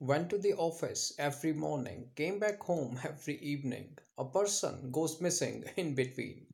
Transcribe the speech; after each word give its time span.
Went 0.00 0.30
to 0.30 0.38
the 0.38 0.54
office 0.54 1.12
every 1.18 1.52
morning, 1.52 2.10
came 2.16 2.38
back 2.38 2.60
home 2.62 2.98
every 3.04 3.36
evening. 3.38 3.98
A 4.16 4.24
person 4.24 4.90
goes 4.90 5.20
missing 5.20 5.64
in 5.76 5.94
between. 5.94 6.46